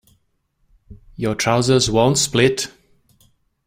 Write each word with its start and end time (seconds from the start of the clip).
Your 1.15 1.35
trousers 1.35 1.91
won't 1.91 2.17
split. 2.17 2.71